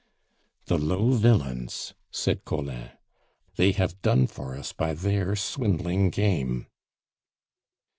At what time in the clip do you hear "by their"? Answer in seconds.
4.73-5.35